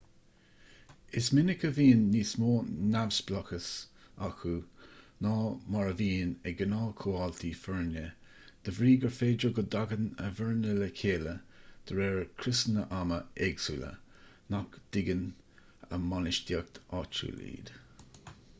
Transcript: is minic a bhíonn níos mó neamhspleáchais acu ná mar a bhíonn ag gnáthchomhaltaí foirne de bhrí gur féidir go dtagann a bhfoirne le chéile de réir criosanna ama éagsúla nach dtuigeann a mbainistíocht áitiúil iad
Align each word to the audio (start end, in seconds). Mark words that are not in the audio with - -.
is 1.19 1.27
minic 1.37 1.63
a 1.67 1.69
bhíonn 1.79 2.05
níos 2.13 2.29
mó 2.43 2.53
neamhspleáchais 2.93 3.67
acu 4.27 4.53
ná 5.25 5.33
mar 5.75 5.83
a 5.89 5.91
bhíonn 5.99 6.31
ag 6.51 6.55
gnáthchomhaltaí 6.61 7.51
foirne 7.65 8.05
de 8.69 8.73
bhrí 8.77 8.93
gur 9.03 9.13
féidir 9.19 9.53
go 9.59 9.65
dtagann 9.75 10.07
a 10.23 10.29
bhfoirne 10.39 10.73
le 10.79 10.87
chéile 11.01 11.33
de 11.91 11.97
réir 11.99 12.25
criosanna 12.41 12.87
ama 13.01 13.19
éagsúla 13.49 13.91
nach 14.55 14.79
dtuigeann 14.87 15.21
a 15.91 16.01
mbainistíocht 16.07 16.81
áitiúil 17.01 17.45
iad 17.51 17.71